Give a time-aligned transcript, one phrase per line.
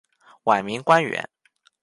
[0.45, 1.29] 晚明官员。